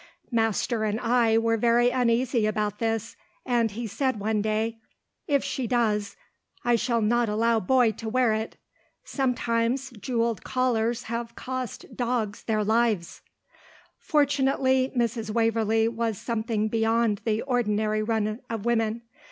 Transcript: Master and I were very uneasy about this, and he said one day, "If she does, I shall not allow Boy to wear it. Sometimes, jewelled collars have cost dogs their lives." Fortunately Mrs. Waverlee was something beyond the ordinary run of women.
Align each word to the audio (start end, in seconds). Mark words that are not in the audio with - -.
Master 0.31 0.83
and 0.83 0.99
I 0.99 1.37
were 1.37 1.57
very 1.57 1.91
uneasy 1.91 2.47
about 2.47 2.79
this, 2.79 3.15
and 3.45 3.69
he 3.69 3.85
said 3.85 4.19
one 4.19 4.41
day, 4.41 4.79
"If 5.27 5.43
she 5.43 5.67
does, 5.67 6.15
I 6.65 6.75
shall 6.75 7.01
not 7.03 7.29
allow 7.29 7.59
Boy 7.59 7.91
to 7.91 8.09
wear 8.09 8.33
it. 8.33 8.57
Sometimes, 9.03 9.91
jewelled 9.91 10.43
collars 10.43 11.03
have 11.03 11.35
cost 11.35 11.85
dogs 11.95 12.41
their 12.45 12.63
lives." 12.63 13.21
Fortunately 13.99 14.91
Mrs. 14.97 15.29
Waverlee 15.29 15.87
was 15.87 16.17
something 16.17 16.67
beyond 16.67 17.21
the 17.23 17.43
ordinary 17.43 18.01
run 18.01 18.39
of 18.49 18.65
women. 18.65 19.03